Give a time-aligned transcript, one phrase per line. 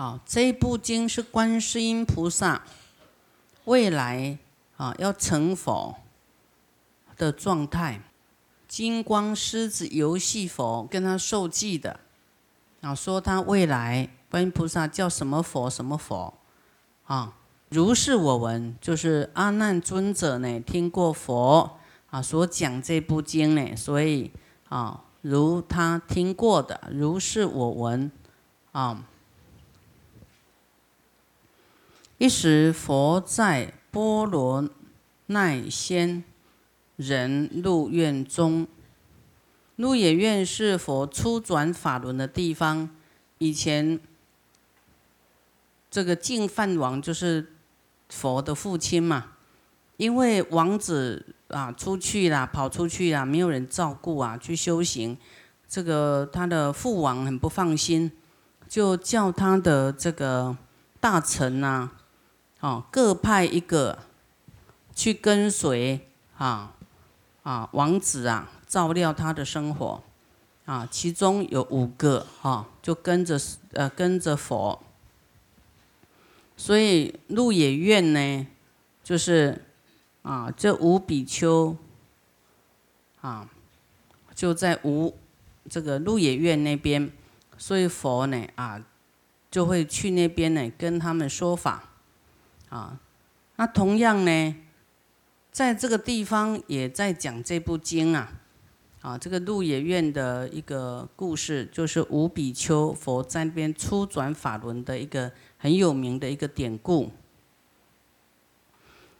[0.00, 2.62] 好，这部经是观世音菩萨
[3.66, 4.38] 未来
[4.78, 5.94] 啊要成佛
[7.18, 8.00] 的状态。
[8.66, 12.00] 金光狮子游戏佛跟他受记的
[12.80, 16.32] 啊，说他未来观音菩萨叫什么佛什么佛
[17.04, 17.34] 啊？
[17.68, 21.78] 如是我闻，就是阿难尊者呢听过佛
[22.08, 24.30] 啊所讲这部经呢，所以
[24.70, 28.10] 啊如他听过的，如是我闻
[28.72, 29.04] 啊。
[32.22, 34.68] 一时，佛在波罗
[35.28, 36.22] 奈仙
[36.96, 38.68] 人鹿院中。
[39.76, 42.90] 鹿野院是佛初转法轮的地方。
[43.38, 43.98] 以前，
[45.90, 47.54] 这个净饭王就是
[48.10, 49.28] 佛的父亲嘛。
[49.96, 55.16] 因为王子啊出去了，跑出去了，没有人照顾啊，去修行。
[55.66, 58.12] 这个他的父王很不放心，
[58.68, 60.54] 就叫他的这个
[61.00, 61.92] 大臣呐。
[62.60, 63.98] 哦，各派一个
[64.94, 66.74] 去跟随啊
[67.42, 70.02] 啊王子啊，照料他的生活
[70.66, 70.86] 啊。
[70.90, 73.40] 其中有五个哈，就跟着
[73.72, 74.82] 呃跟着佛。
[76.54, 78.46] 所以鹿野苑呢，
[79.02, 79.64] 就是
[80.20, 81.74] 啊这五比丘
[83.22, 83.48] 啊，
[84.34, 85.16] 就在五
[85.70, 87.10] 这个鹿野苑那边，
[87.56, 88.84] 所以佛呢啊
[89.50, 91.86] 就会去那边呢跟他们说法。
[92.70, 92.98] 啊，
[93.56, 94.54] 那同样呢，
[95.50, 98.32] 在这个地方也在讲这部经啊，
[99.02, 107.10] 啊，这个鹿野苑的一个故事，就是五比丘佛在那边初转法轮的一个很有名的一个典故。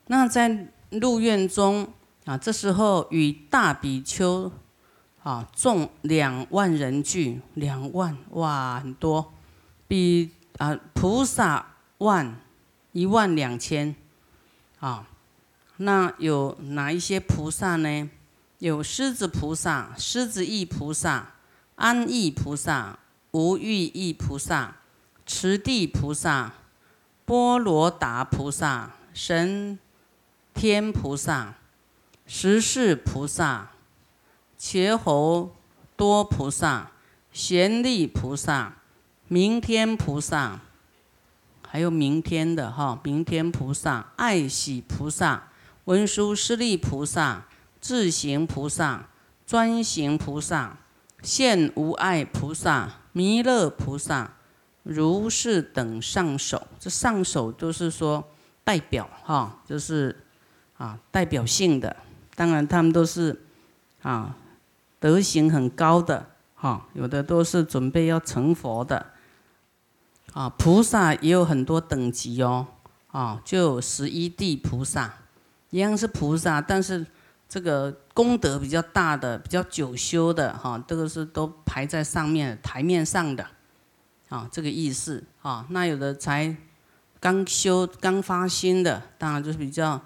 [0.06, 1.92] 那在鹿苑中
[2.26, 4.52] 啊，这时候与大比丘
[5.24, 9.32] 啊众两万人聚，两万哇很多，
[9.88, 12.40] 比啊菩萨万。
[12.92, 13.94] 一万两千，
[14.80, 15.08] 啊，
[15.76, 18.10] 那有哪一些菩萨呢？
[18.58, 21.32] 有狮子菩萨、狮子意菩萨、
[21.76, 22.98] 安逸菩萨、
[23.30, 24.76] 无欲意菩萨、
[25.24, 26.52] 持地菩萨、
[27.24, 29.78] 波罗达菩萨、神
[30.52, 31.54] 天菩萨、
[32.26, 33.70] 十世菩萨、
[34.58, 35.54] 切侯
[35.96, 36.90] 多菩萨、
[37.32, 38.74] 贤利菩萨、
[39.28, 40.60] 明天菩萨。
[41.72, 45.44] 还有明天的哈，明天菩萨、爱喜菩萨、
[45.84, 47.44] 文殊师利菩萨、
[47.80, 49.06] 智行菩萨、
[49.46, 50.76] 专行菩萨、
[51.22, 54.32] 现无碍菩萨、弥勒菩萨、
[54.82, 58.28] 如是等上首，这上首都是说
[58.64, 60.24] 代表哈，就是
[60.76, 61.94] 啊代表性的。
[62.34, 63.40] 当然他们都是
[64.02, 64.34] 啊
[64.98, 66.26] 德行很高的
[66.56, 69.06] 哈，有的都是准备要成佛的。
[70.32, 72.66] 啊，菩萨也有很多等级哦，
[73.08, 75.12] 啊，就有十一地菩萨，
[75.70, 77.04] 一样是菩萨，但是
[77.48, 83.44] 这个功德比较大的、比较久修的，哈，这个是都排在上面台面上的，
[84.28, 85.66] 啊，这个意思啊。
[85.70, 86.56] 那有的才
[87.18, 90.00] 刚修、刚发心的，当然就是比较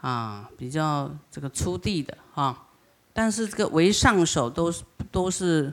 [0.00, 2.66] 啊，比较这个出地的哈。
[3.12, 5.72] 但是这个为上首都是都是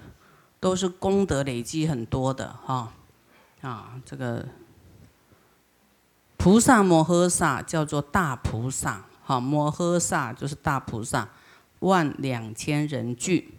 [0.59, 2.91] 都是功德累积很多的哈。
[3.65, 4.45] 啊这个
[6.37, 11.27] 菩萨摩诃萨叫做大菩萨，哈，摩诃萨就是大菩萨，
[11.79, 13.55] 万两千人聚，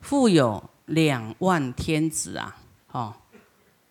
[0.00, 2.56] 富有两万天子啊，
[2.88, 3.22] 好，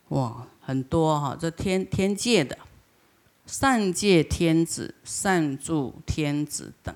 [0.10, 2.58] 哇，很多哈，这天天界的
[3.46, 6.94] 善界天子、善住天子等，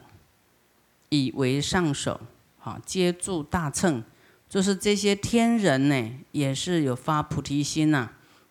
[1.07, 2.19] 以为上首，
[2.57, 4.03] 好，皆住大乘，
[4.49, 8.09] 就是这些天人呢，也是有发菩提心呐。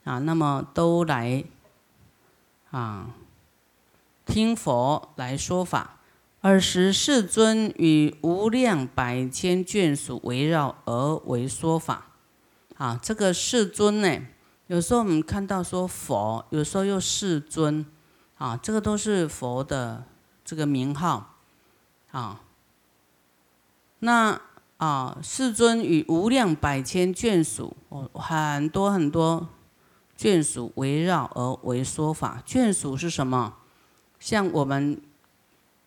[0.08, 1.44] 啊那么都来
[2.70, 3.10] 啊
[4.24, 5.96] 听佛来说法。
[6.40, 12.06] 尔时世尊与无量百千眷属围绕而为说法。
[12.76, 14.20] 啊，这个世尊呢，
[14.68, 17.84] 有时候我们看到说佛，有时候又世尊，
[18.38, 20.04] 啊，这个都是佛的
[20.42, 21.34] 这个名号。
[22.12, 22.40] 啊，
[23.98, 24.40] 那
[24.78, 29.48] 啊，世尊与无量百千眷属，哦，很多很多。
[30.18, 33.54] 眷属围绕而为说法，眷属是什么？
[34.18, 35.00] 像我们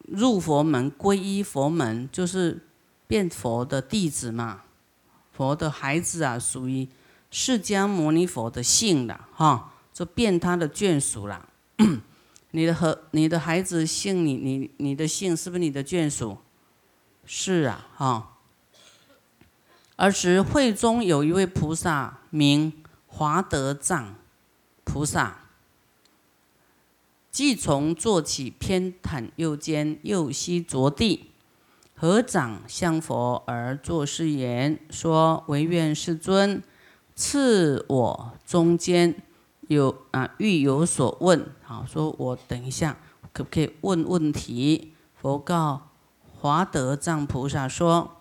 [0.08, 2.66] 入佛门、皈依佛门，就是
[3.08, 4.62] 变佛的弟子嘛，
[5.34, 6.88] 佛的孩子啊，属于
[7.30, 11.50] 释迦牟尼佛的姓了，哈，就变他的眷属了。
[12.52, 16.38] 你的和你的孩子姓你，你你的姓是不是你的眷属？
[17.26, 18.28] 是啊，哈。
[19.98, 22.74] 而时会中有一位菩萨名
[23.12, 24.16] 华德藏。
[24.84, 25.38] 菩萨。
[27.30, 31.32] 即从坐起，偏袒右肩，右膝着地，
[31.96, 36.62] 合掌向佛而作誓言：说唯愿世尊
[37.16, 39.22] 赐我中间
[39.70, 41.46] 有啊，欲有所问。
[41.64, 42.98] 好，说我等一下
[43.32, 44.94] 可不可以问问题？
[45.16, 45.90] 佛告
[46.40, 48.18] 华德藏菩萨说：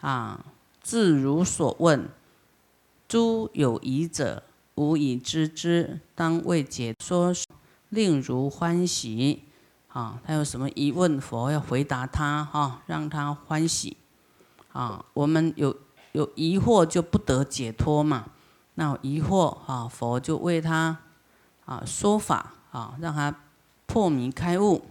[0.00, 0.44] 啊，
[0.82, 2.10] 自如所问，
[3.14, 4.42] 诸有疑者，
[4.74, 7.32] 无以知之，当为解说。
[7.90, 9.44] 令如欢喜，
[9.86, 13.96] 啊，他有什么疑问，佛要回答他，哈，让他欢喜，
[14.72, 15.76] 啊，我们有
[16.10, 18.24] 有疑惑就不得解脱嘛，
[18.74, 20.96] 那疑惑，啊，佛就为他，
[21.66, 23.32] 啊，说法，啊，让他
[23.86, 24.84] 破迷开悟。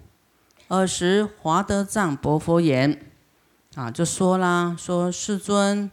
[0.70, 3.12] 尔时华德藏薄佛言，
[3.76, 5.92] 啊，就说啦，说世尊，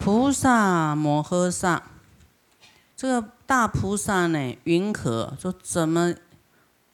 [0.00, 1.82] 菩萨摩诃萨。
[2.96, 6.14] 这个大菩萨呢，云何说怎么？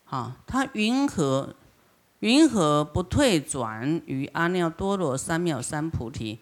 [0.06, 1.54] 啊，他云何
[2.18, 6.40] 云何不退转于阿耨多罗三藐三菩提？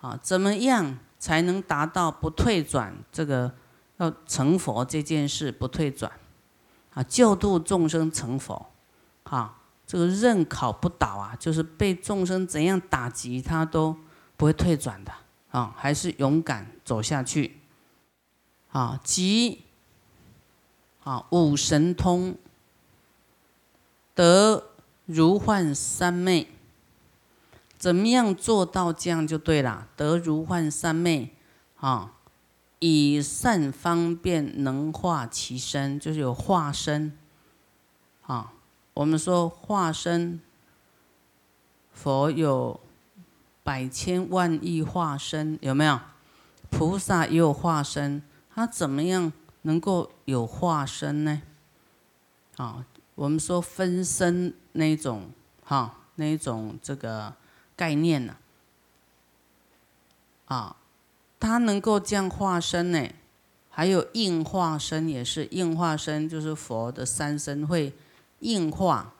[0.00, 2.96] 啊，怎么样才能达到不退转？
[3.10, 3.52] 这个
[3.96, 6.12] 要成佛这件事不退转，
[6.94, 8.66] 啊，救度众生成佛，
[9.24, 13.96] 啊，这个任考不倒啊，就是被众生怎样打击，他都
[14.36, 15.12] 不会退转的，
[15.56, 17.56] 啊，还是勇敢走下去。
[18.72, 19.62] 啊，即
[21.02, 22.36] 啊五神通
[24.14, 24.72] 得
[25.06, 26.48] 如幻三昧，
[27.78, 29.88] 怎么样做到这样就对了？
[29.96, 31.34] 得如幻三昧
[31.76, 32.12] 啊，
[32.80, 37.16] 以善方便能化其身，就是有化身
[38.26, 38.52] 啊。
[38.92, 40.38] 我们说化身，
[41.92, 42.78] 佛有
[43.66, 45.98] 百千万亿化身，有没有？
[46.70, 48.22] 菩萨也有化身。
[48.54, 49.32] 他怎么样
[49.62, 51.42] 能够有化身呢？
[52.56, 52.86] 啊，
[53.16, 55.30] 我们说分身那种
[55.64, 57.34] 哈，那种这个
[57.74, 58.36] 概念呢？
[60.44, 60.76] 啊，
[61.40, 63.08] 他能够这样化身呢？
[63.68, 67.92] 还有应化身也是应化身，就是佛的三身会
[68.38, 69.12] 应化，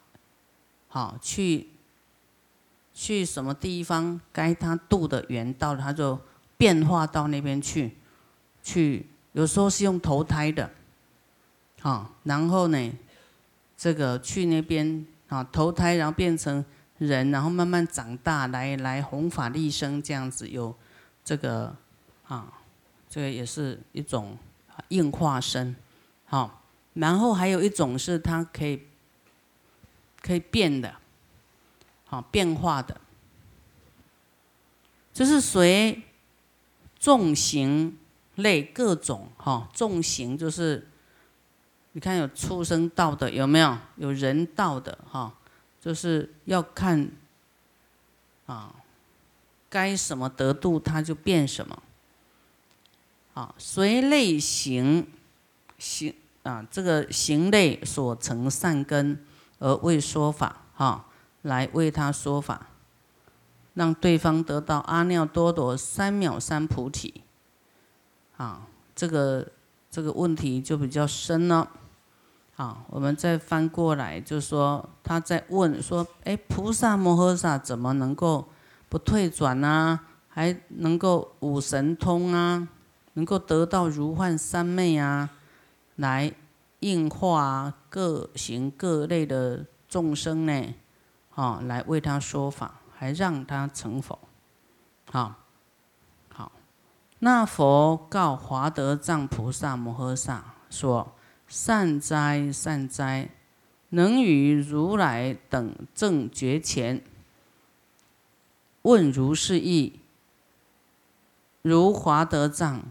[0.88, 1.69] 好去
[2.98, 6.19] 去什么地方该他度的缘到，他就
[6.56, 7.94] 变化到那边去
[8.62, 9.06] 去。
[9.32, 10.70] 有时候是用投胎的，
[11.82, 12.93] 啊，然后呢，
[13.76, 16.64] 这个去那边啊投胎，然后变成
[16.96, 20.75] 人，然后慢慢长大，来来弘法利生这样子，有
[21.22, 21.76] 这个
[22.26, 22.50] 啊，
[23.10, 24.38] 这个也是一种
[24.88, 25.76] 应化身，
[26.25, 26.62] 好，
[26.94, 28.81] 然后还有一种是他可以
[30.22, 30.94] 可以变的，
[32.06, 33.00] 好变化的，
[35.12, 36.03] 就是随
[36.99, 37.99] 众行。
[38.37, 40.87] 类各种哈，众行就是，
[41.93, 43.79] 你看有畜生道的有没有？
[43.97, 45.32] 有人道的哈，
[45.81, 47.11] 就是要看
[48.44, 48.75] 啊，
[49.70, 51.82] 该什么得度他就变什么。
[53.32, 55.06] 啊，随类行
[55.79, 59.25] 行啊，这个行类所成善根
[59.61, 61.06] 而为说法哈，
[61.46, 62.66] 来为他说法，
[63.75, 67.22] 让对方得到阿耨多罗三藐三菩提。
[68.37, 69.46] 啊，这个
[69.90, 71.70] 这个问题就比较深了。
[72.56, 78.48] 啊，我们再翻过来，就说他在问说：，哎，菩萨摩诃萨怎么能够
[78.88, 80.00] 不退转呢？
[80.29, 82.69] 还能够五神通啊，
[83.15, 85.31] 能够得到如幻三昧啊，
[85.96, 86.32] 来
[86.81, 90.74] 应化各行各类的众生呢？
[91.36, 94.19] 啊，来为他说法，还让他成佛。
[95.10, 95.36] 好。
[96.28, 96.52] 好
[97.20, 101.14] 那佛告华德藏菩萨摩诃萨说
[101.48, 103.31] ：“善哉，善哉！
[103.90, 107.02] 能与如来等正觉前
[108.82, 110.00] 问如是意。
[111.62, 112.82] 如华德藏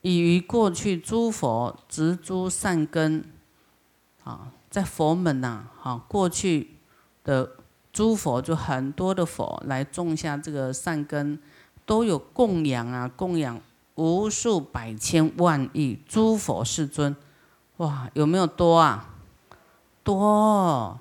[0.00, 3.24] 已于过去诸佛植诸善根，
[4.24, 6.70] 啊，在佛门呐，哈，过去
[7.24, 7.50] 的
[7.92, 11.38] 诸佛就很多的佛来种下这个善根。”
[11.86, 13.60] 都有供养啊，供养
[13.96, 17.16] 无数百千万亿诸佛世尊，
[17.78, 19.16] 哇，有没有多啊？
[20.04, 21.00] 多，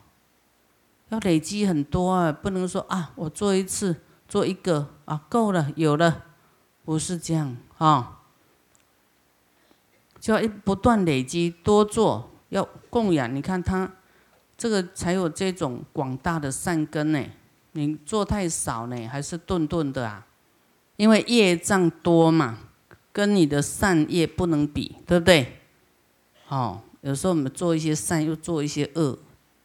[1.09, 3.97] 要累积很多啊，不能说啊，我做一次
[4.27, 6.23] 做一个啊，够了，有了，
[6.83, 8.21] 不是这样啊，
[10.19, 13.35] 就要一不断累积，多做，要供养。
[13.35, 13.91] 你看他
[14.59, 17.23] 这个才有这种广大的善根呢，
[17.71, 20.27] 你做太少呢，还是顿顿的啊？
[20.97, 22.59] 因为业障多嘛，
[23.13, 25.61] 跟你的善业不能比，对不对？
[26.49, 29.17] 哦，有时候我们做一些善，又做一些恶，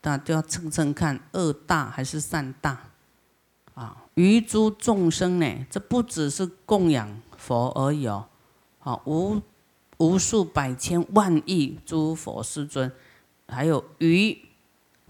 [0.02, 2.78] 那都要称称看，恶大还是善大？
[3.74, 8.26] 啊，于诸众生呢，这不只是供养佛而已哦，
[8.78, 9.42] 好无
[9.96, 12.92] 无数百千万亿诸佛世尊，
[13.48, 14.38] 还有于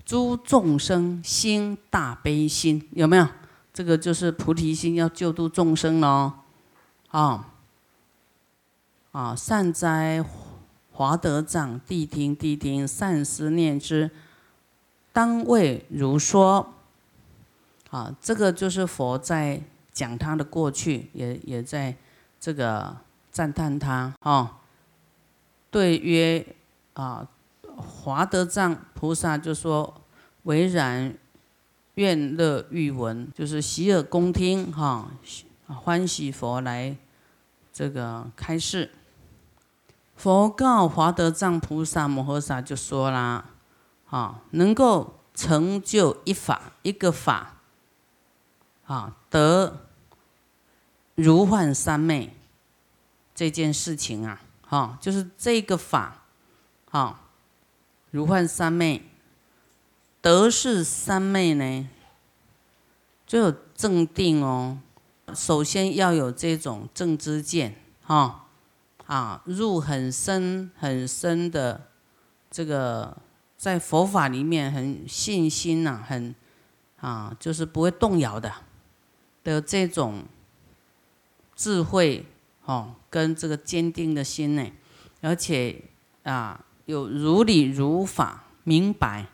[0.05, 3.27] 诸众生心大悲心，有没有？
[3.73, 6.33] 这个就是菩提心，要救度众生喽，
[7.09, 7.53] 啊
[9.13, 10.25] 啊，善哉！
[10.93, 14.11] 华德藏，谛听谛听，善思念之，
[15.13, 16.73] 当为如说。
[17.91, 21.97] 啊，这个就是佛在讲他的过去，也也在
[22.41, 22.97] 这个
[23.31, 24.61] 赞叹他啊。
[25.71, 26.45] 对曰
[26.95, 27.29] 啊，
[27.77, 30.03] 华德藏菩萨就说：
[30.45, 31.17] 唯然
[31.95, 35.11] 愿乐欲闻，就是洗耳恭听哈，
[35.67, 36.97] 欢喜佛来
[37.73, 38.91] 这个开示。
[40.17, 43.45] 佛告华德藏菩萨摩诃萨就说啦
[44.11, 47.57] ：“啊，能够成就一法一个法，
[48.87, 49.87] 啊，得
[51.17, 52.33] 如幻三昧
[53.35, 56.23] 这件事情啊，哈，就是这个法，
[56.89, 57.21] 哈，
[58.15, 59.03] 如幻三昧，
[60.23, 61.89] 得是三昧呢，
[63.27, 64.79] 就有正定哦。
[65.35, 68.47] 首先要有这种正知见，哈。”
[69.07, 71.89] 啊，入很深很深的
[72.53, 73.17] 这个，
[73.57, 76.33] 在佛法里面很信心呐，很
[77.01, 78.51] 啊，就是不会动摇的
[79.43, 80.23] 的这种
[81.57, 82.25] 智慧
[82.65, 84.71] 哦，跟这个坚定的心呢，
[85.21, 85.83] 而且
[86.23, 89.27] 啊，有如理如法，明白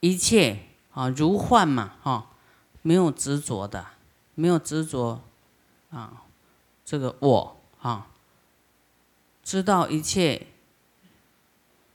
[0.00, 0.60] 一切
[0.92, 2.30] 啊，如幻嘛，哈，
[2.82, 3.86] 没有执着的，
[4.34, 5.22] 没有执着
[5.90, 6.22] 啊，
[6.84, 8.08] 这个我啊。
[9.42, 10.48] 知道一切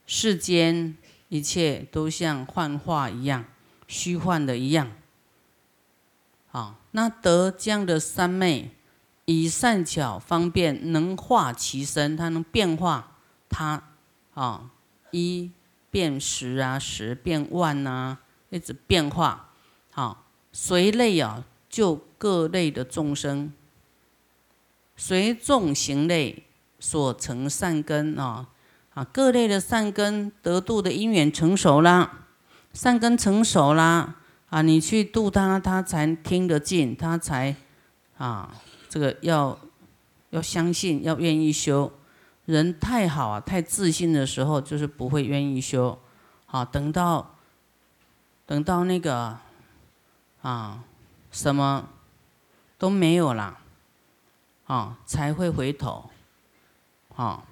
[0.05, 0.95] 世间
[1.27, 3.43] 一切都像幻化一样，
[3.89, 4.89] 虚幻的一样。
[6.53, 8.71] 啊，那得这样的三昧，
[9.25, 13.17] 以善巧方便能化其身，它能变化
[13.49, 13.83] 它
[14.33, 14.69] 啊，
[15.11, 15.51] 一
[15.89, 19.51] 变十啊，十变万啊，一直变化。
[19.91, 23.53] 好，随类啊，就各类的众生，
[24.95, 26.43] 随众行类。
[26.83, 28.47] 所成善根啊
[28.95, 32.25] 啊，各类的善根得度的因缘成熟啦，
[32.73, 34.15] 善根成熟啦
[34.49, 37.55] 啊，你去度他，他才听得进，他才
[38.17, 38.51] 啊，
[38.89, 39.59] 这个要
[40.31, 41.93] 要相信，要愿意修。
[42.51, 45.97] 人太好啊，太自信的时候，就是不会愿意修。
[46.45, 47.35] 好，等到
[48.45, 49.37] 等到那个
[50.41, 50.83] 啊，
[51.31, 51.87] 什么
[52.77, 53.57] 都没有了
[54.65, 56.09] 啊，才会回头。
[57.15, 57.43] 啊，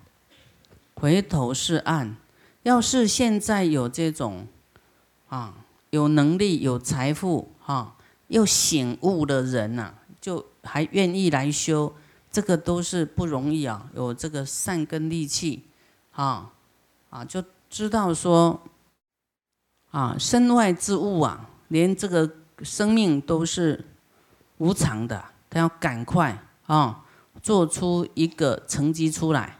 [0.96, 2.18] 回头是岸。
[2.63, 4.46] 要是现在有这种
[5.29, 5.53] 啊，
[5.91, 7.96] 有能力、有财富、哈，
[8.27, 11.96] 又醒悟的人呐，就还愿意来修，
[12.32, 13.90] 这个都是不容易啊。
[13.94, 15.66] 有这个善根利器，
[16.12, 16.52] 啊
[17.10, 18.62] 啊，就知道说
[19.92, 22.30] 啊，身外之物啊，连这个
[22.62, 23.86] 生命都是
[24.58, 27.06] 无常的，他要赶快啊。
[27.42, 29.58] 做出一个成绩出来，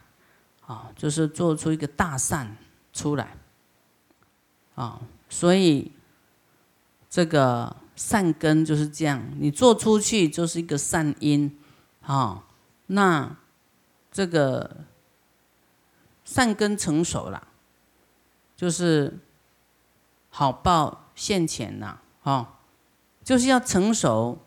[0.66, 2.58] 啊，就是做出一个大善
[2.92, 3.38] 出来，
[4.76, 5.00] 啊，
[5.30, 5.90] 所以
[7.10, 11.58] 这个善根就是这样，你做出去就是一个善因，
[12.02, 12.44] 啊，
[12.91, 13.36] 那
[14.12, 14.77] 这个
[16.24, 17.48] 善根成熟了，
[18.55, 19.17] 就是
[20.29, 22.48] 好报现前了，哦，
[23.24, 24.39] 就是要成熟。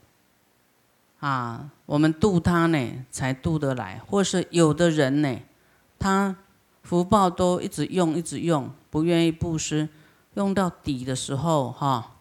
[1.20, 5.38] 啊，我们度他呢，才度得来；或是有的人呢，
[5.96, 6.34] 他
[6.82, 9.88] 福报都一直用，一直用，不愿意布施，
[10.34, 12.16] 用到底的时候，哈，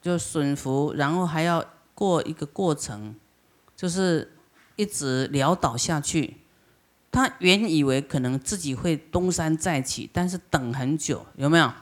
[0.00, 1.62] 就损福，然后还要
[1.94, 3.14] 过一个过程，
[3.76, 4.32] 就是
[4.80, 6.38] 一直潦倒下去。
[7.12, 11.72] 他原以为可能自己会东山再起，但是等很久，有没有？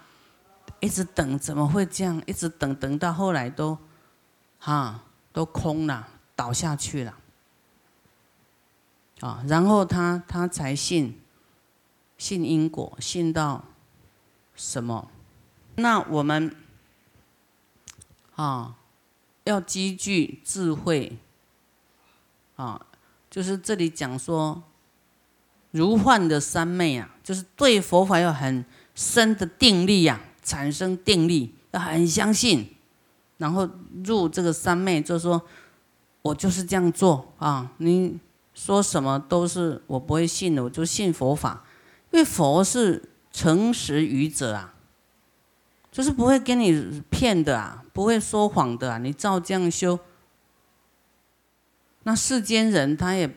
[0.80, 2.22] 一直等，怎么会这样？
[2.26, 3.78] 一直等，等到后来都，
[4.58, 5.02] 哈，
[5.32, 6.08] 都空了。
[6.38, 7.18] 倒下去了，
[9.18, 11.20] 啊，然后他他才信，
[12.16, 13.64] 信因果，信到
[14.54, 15.10] 什么？
[15.74, 16.54] 那我们
[18.36, 18.76] 啊，
[19.42, 21.18] 要积聚智慧，
[22.54, 22.86] 啊，
[23.30, 24.62] 就是这里讲说，
[25.70, 32.74] 如幻的三昧啊，就是对佛法有很深的定力呀，产生定力，要很相信，
[33.36, 33.68] 然后
[34.04, 35.42] 入这个三昧，就是说。
[36.20, 37.72] 我就是这样做啊！
[37.78, 38.18] 你
[38.52, 41.64] 说什么都是我不会信的，我就信佛法，
[42.10, 44.74] 因为佛是诚实愚者啊，
[45.90, 49.98] 就是不会跟你骗的啊，不会说谎的啊，你照这样修。
[52.08, 53.28] 那世间人他也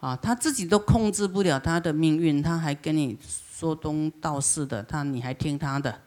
[0.00, 6.00] 啊，他自己都控制不了他的命运，他还跟你说东道西的，他你还听他的？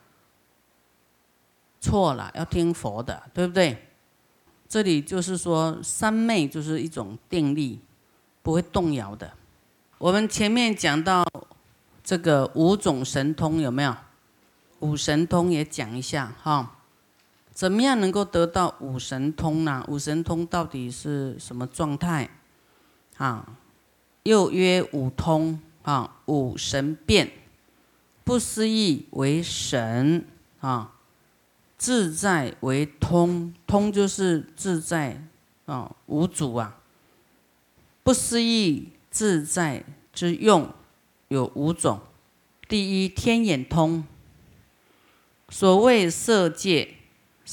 [1.80, 3.88] 错了，要听佛的，对不对？
[4.68, 7.80] 这里就是说三昧就是一种定力，
[8.42, 9.32] 不会动摇的。
[9.98, 11.26] 我们前面讲到
[12.04, 13.96] 这个五种神通有没有？
[14.80, 16.70] 五神通也讲一下哈。
[17.54, 19.86] 怎么样能够得到五神通呢？
[19.88, 22.30] 五神通到底是什么状态？
[23.18, 23.58] 啊，
[24.24, 27.32] 又曰五通啊，五神变，
[28.24, 30.26] 不思议为神
[30.60, 30.94] 啊。
[31.78, 35.28] 自在为通，通就是自在
[35.66, 36.78] 啊，无主啊。
[38.04, 40.72] 不思议自在之用
[41.28, 42.00] 有五种。
[42.70, 44.04] 第一，天眼通。
[45.50, 46.96] 所谓色界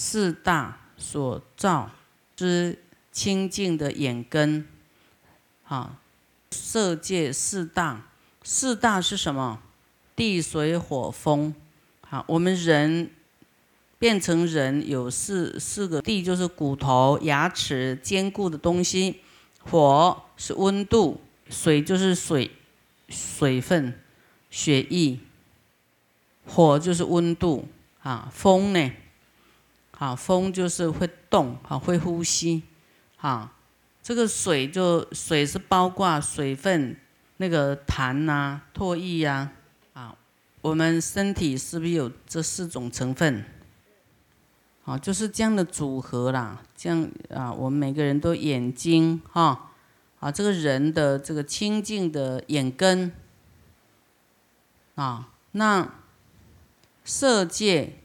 [0.00, 1.90] 四大所造
[2.36, 2.78] 之
[3.10, 4.64] 清净的眼根，
[5.66, 5.98] 啊，
[6.52, 8.06] 色界四大，
[8.44, 9.60] 四大是什么？
[10.14, 11.52] 地水火风。
[12.02, 13.10] 好，我们人。
[13.98, 19.16] 变成人有四四个地，就是骨头、牙齿、坚固的东西；
[19.64, 22.52] 火是温度，水就是水，
[23.08, 24.00] 水分、
[24.50, 25.18] 血液。
[26.46, 27.66] 火就是温度
[28.00, 28.92] 啊，风呢？
[29.98, 32.62] 啊，风就是会动啊，会呼吸
[33.18, 33.52] 啊。
[34.02, 36.96] 这个水就水是包括水分，
[37.36, 39.52] 那个痰呐、唾液呀
[39.92, 40.16] 啊。
[40.60, 43.44] 我们身体是不是有这四种成分？
[44.84, 49.72] 啊，就是这样的组合啦，这样啊，我们每个人都眼睛哈，
[50.18, 53.12] 啊，这个人的这个清净的眼根，
[54.94, 55.92] 啊，那
[57.04, 57.98] 色界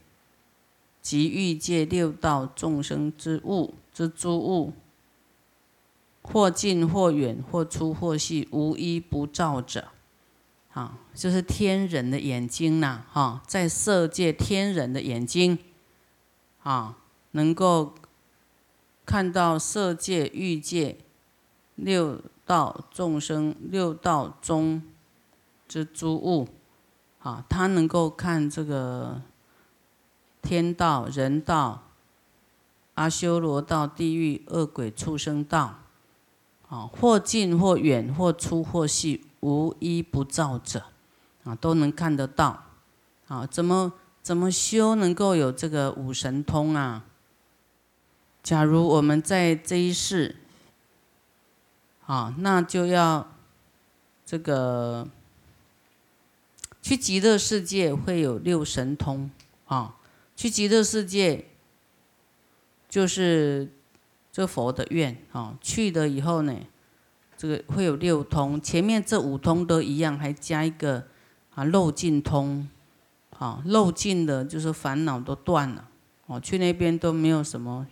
[1.04, 4.74] 及欲界六道众生之物之诸物，
[6.24, 9.90] 或近或远，或粗或细，无一不照者，
[10.72, 15.60] 啊，就是天人的眼睛呐，哈，在色界天人的眼睛。
[16.64, 16.98] 啊，
[17.32, 17.94] 能够
[19.06, 20.98] 看到色界、欲界、
[21.76, 24.82] 六道众生、六道中
[25.68, 26.48] 之诸物，
[27.20, 29.22] 啊，他能够看这个
[30.44, 31.82] 天道、人道、
[32.94, 35.80] 阿修罗道、地狱、恶鬼、畜生道，
[36.70, 40.84] 啊，或近或远，或粗或细，无一不照者，
[41.44, 42.66] 啊，都能看得到，
[43.28, 43.94] 啊，怎么？
[44.22, 47.04] 怎么修能够有这个五神通啊？
[48.42, 50.38] 假如我们在这一世，
[52.06, 53.28] 啊，那就要
[54.26, 55.06] 这个
[56.82, 59.30] 去极乐世界会有六神通
[59.66, 59.96] 啊。
[60.44, 61.46] 去极乐世界
[62.90, 63.72] 就是
[64.30, 65.58] 这佛的愿啊。
[65.62, 66.54] 去了以后呢，
[67.38, 71.08] 这个会有六通，前面这五通都一样，还加一个
[71.56, 72.68] 啊漏尽通。
[73.40, 75.90] 啊，漏尽的，就是烦恼都断了。
[76.26, 77.88] 哦，去那边都没有什么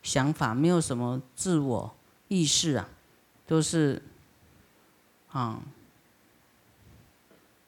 [0.00, 1.96] 想法，没有什么自我
[2.28, 2.88] 意识啊，
[3.44, 4.00] 都是
[5.32, 5.60] 啊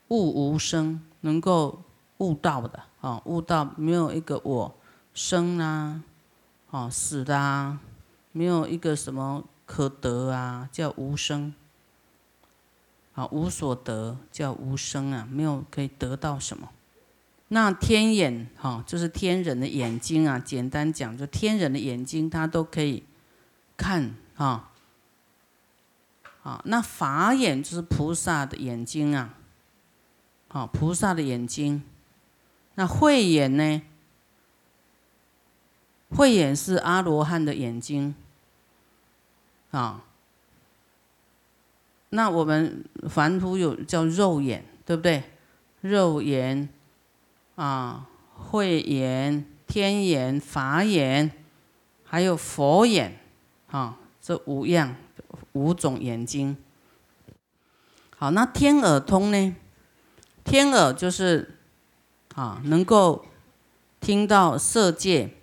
[0.07, 1.83] 悟无生，能够
[2.19, 4.75] 悟道的哦，悟到没有一个我
[5.15, 6.03] 生啊，
[6.71, 7.81] 哦死的啊，
[8.33, 11.55] 没有一个什么可得啊，叫无生。
[13.15, 16.71] 啊，无所得叫无生啊，没有可以得到什么。
[17.49, 20.39] 那天眼哈，就是天人的眼睛啊。
[20.39, 23.03] 简单讲，就天人的眼睛，他都可以
[23.77, 24.71] 看啊。
[26.45, 29.35] 啊，那法眼就是菩萨的眼睛啊。
[30.49, 31.83] 好，菩萨的眼睛。
[32.75, 33.83] 那慧眼呢？
[36.11, 38.15] 慧眼是阿罗汉的眼睛
[39.71, 40.05] 啊。
[42.11, 45.23] 那我们凡夫有叫肉眼，对不对？
[45.81, 46.69] 肉眼。
[47.57, 51.31] 啊，慧眼、天眼、法眼，
[52.05, 53.21] 还有佛眼，
[53.71, 54.97] 啊，这五样
[55.53, 56.57] 五种眼睛。
[58.17, 59.55] 好，那天耳通呢？
[60.43, 61.59] 天耳就是
[62.35, 63.25] 啊，能够
[64.01, 65.35] 听到色界。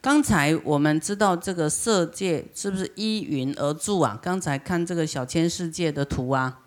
[0.00, 4.18] 刚才我们知道这个色界是不是依云而住啊？
[4.22, 6.60] 刚才看这个小千世界的图啊，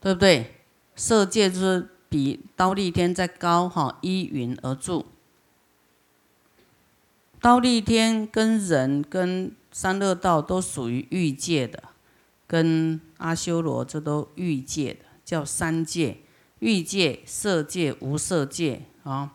[0.00, 0.54] 对不对？
[0.94, 1.88] 色界就是。
[2.08, 5.06] 比刀立天再高哈，依云而住。
[7.40, 11.82] 刀立天跟人跟三乐道都属于欲界的，
[12.46, 16.18] 跟阿修罗这都欲界的，叫三界。
[16.58, 19.32] 欲界、色界、无色界啊。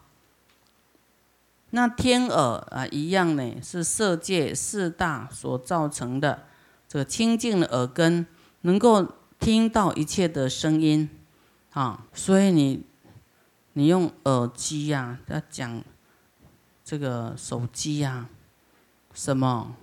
[1.69, 6.47] 那天耳啊，一样呢，是色界四大所造成的
[6.87, 8.27] 这个清净的耳根，
[8.61, 9.07] 能够
[9.39, 11.09] 听到一切的声音
[11.71, 12.05] 啊。
[12.13, 12.83] 所以你
[13.73, 15.81] 你用耳机呀，要讲
[16.83, 18.27] 这个手机呀，
[19.13, 19.75] 什么？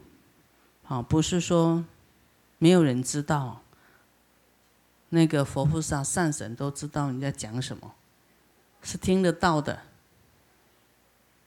[0.82, 1.84] 好，不是说
[2.58, 3.62] 没有人知道，
[5.10, 7.92] 那个佛菩萨、善神都知道你在讲什么，
[8.82, 9.80] 是听得到的。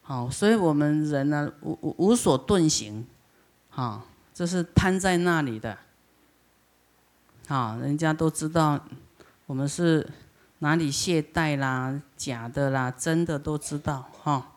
[0.02, 3.06] 好，所以我们人呢，无无无所遁形，
[3.70, 5.78] 啊，这是瘫在那里的，
[7.48, 8.84] 啊，人家都知道
[9.46, 10.08] 我们是
[10.58, 14.48] 哪里懈怠啦、假的啦、真的都知道，哈。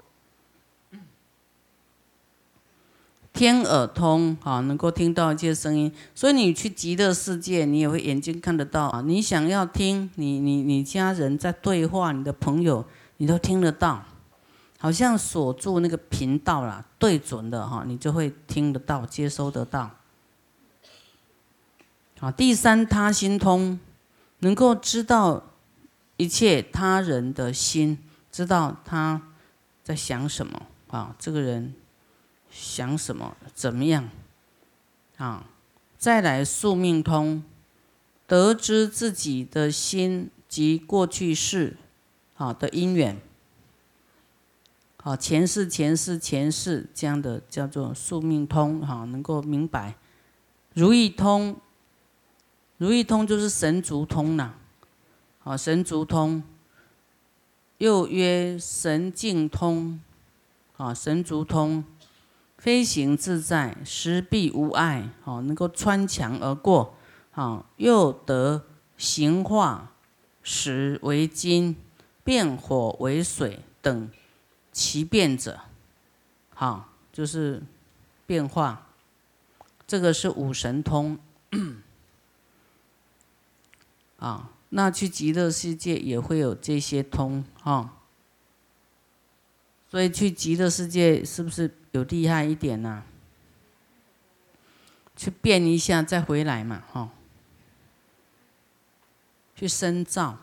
[3.36, 9.02] 天耳通，啊，能够听到一些声音，所以你去极乐世界，你也会眼睛看得到啊。
[9.02, 12.86] 你想要听，你你你家人在对话，你的朋友，
[13.17, 14.04] 你都听得到。
[14.78, 19.89] 好像锁住那个频道啦，对准的哈，你就会听得到、接收得到。
[22.19, 23.80] 好，第三他心通，
[24.39, 25.43] 能够知道
[26.17, 27.98] 一切他人的心，
[28.32, 29.21] 知道他
[29.84, 31.74] 在想什么啊，这个人
[32.58, 34.10] 想什么，怎么样
[35.18, 35.46] 啊？
[35.98, 37.44] 再来宿命通，
[38.26, 41.76] 得知自己的心及过去世
[42.38, 43.20] 啊的因缘。
[44.98, 49.96] 好，前世、前世、前世这样的叫做宿命通，哈，能够明白。
[50.74, 51.58] 如意通，
[52.78, 54.54] 如意通就是神足通呐，
[55.39, 56.41] 好，神足通，
[57.80, 60.00] 又曰神境通，
[60.78, 61.84] 啊，神足通，
[62.58, 66.96] 飞行自在，时必无碍，好，能够穿墙而过，
[67.32, 68.65] 好，又得
[68.98, 69.91] 形化
[70.41, 71.76] 石为金，
[72.24, 74.10] 变火为水等。
[74.72, 75.62] 其变者，
[76.54, 77.63] 好，就是
[78.26, 78.88] 变化。
[79.88, 81.18] 这个是五神通
[84.18, 84.50] 啊。
[84.70, 87.94] 那去极乐世界也会有这些通哈。
[89.95, 93.01] 所以去极乐世界是不是有厉害一点呢？
[95.15, 97.10] 去变一下再回来嘛，哈。
[99.55, 100.38] 去深造。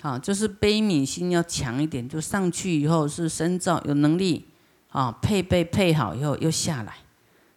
[0.00, 4.46] 好，就是悲悯心要强一点，就上去以后是深造有能力，
[4.90, 6.98] 啊，配备配好以后又下来，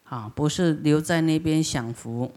[0.06, 2.34] 啊，不是留在那边享福。